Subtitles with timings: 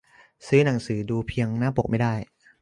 [0.47, 2.13] ซื้อหนังสือดูเพียงหน้าปกไม่ได้